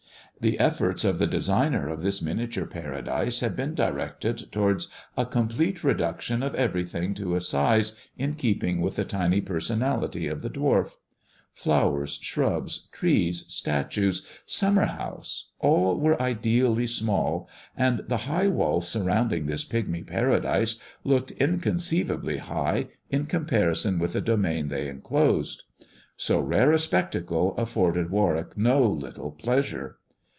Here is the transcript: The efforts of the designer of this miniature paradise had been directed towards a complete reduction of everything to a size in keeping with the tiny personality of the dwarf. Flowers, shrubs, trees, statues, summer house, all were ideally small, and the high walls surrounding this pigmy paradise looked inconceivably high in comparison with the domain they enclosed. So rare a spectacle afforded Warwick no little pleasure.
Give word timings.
The 0.39 0.57
efforts 0.59 1.05
of 1.05 1.19
the 1.19 1.27
designer 1.27 1.87
of 1.87 2.01
this 2.01 2.19
miniature 2.19 2.65
paradise 2.65 3.41
had 3.41 3.55
been 3.55 3.75
directed 3.75 4.51
towards 4.51 4.87
a 5.15 5.23
complete 5.23 5.83
reduction 5.83 6.41
of 6.41 6.55
everything 6.55 7.13
to 7.15 7.35
a 7.35 7.39
size 7.41 7.99
in 8.17 8.33
keeping 8.33 8.81
with 8.81 8.95
the 8.95 9.05
tiny 9.05 9.39
personality 9.39 10.25
of 10.27 10.41
the 10.41 10.49
dwarf. 10.49 10.95
Flowers, 11.53 12.17
shrubs, 12.23 12.87
trees, 12.91 13.45
statues, 13.53 14.25
summer 14.47 14.85
house, 14.85 15.51
all 15.59 15.99
were 15.99 16.19
ideally 16.19 16.87
small, 16.87 17.47
and 17.77 18.01
the 18.07 18.25
high 18.25 18.47
walls 18.47 18.87
surrounding 18.87 19.45
this 19.45 19.63
pigmy 19.63 20.01
paradise 20.01 20.79
looked 21.03 21.29
inconceivably 21.33 22.37
high 22.37 22.87
in 23.11 23.27
comparison 23.27 23.99
with 23.99 24.13
the 24.13 24.21
domain 24.21 24.69
they 24.69 24.87
enclosed. 24.89 25.65
So 26.17 26.39
rare 26.39 26.71
a 26.71 26.79
spectacle 26.79 27.55
afforded 27.57 28.09
Warwick 28.09 28.57
no 28.57 28.83
little 28.87 29.29
pleasure. 29.29 29.97